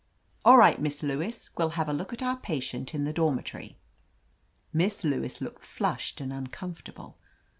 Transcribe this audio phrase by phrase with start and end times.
[0.43, 3.77] "All right, Miss Lewis, we'll have a look at our patient in the dormitory."
[4.73, 7.19] Miss Lewis looked flushed and uncomfort able.